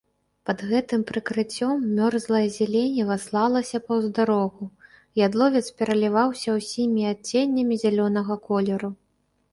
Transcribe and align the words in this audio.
Пад 0.49 0.61
гэтым 0.69 1.01
прыкрыццём 1.09 1.83
мёрзлае 1.97 2.41
зяленіва 2.55 3.17
слалася 3.27 3.81
паўз 3.89 4.07
дарогу, 4.21 4.71
ядловец 5.27 5.65
пераліваўся 5.83 6.49
ўсімі 6.59 7.01
адценнямі 7.15 7.75
зялёнага 7.85 8.41
колеру. 8.49 8.91